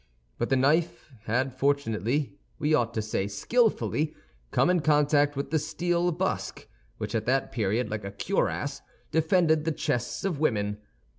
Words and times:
But 0.39 0.49
the 0.49 0.55
knife 0.55 1.11
had 1.25 1.53
fortunately, 1.53 2.33
we 2.57 2.73
ought 2.73 2.91
to 2.95 3.03
say 3.03 3.27
skillfully, 3.27 4.15
come 4.49 4.71
in 4.71 4.79
contact 4.79 5.35
with 5.35 5.51
the 5.51 5.59
steel 5.59 6.11
busk, 6.11 6.67
which 6.97 7.13
at 7.13 7.27
that 7.27 7.51
period, 7.51 7.91
like 7.91 8.03
a 8.03 8.09
cuirass, 8.09 8.81
defended 9.11 9.63
the 9.63 9.71
chests 9.71 10.23
of 10.25 10.39
women. 10.39 10.79